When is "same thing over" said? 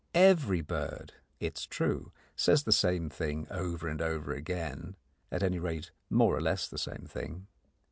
2.71-3.87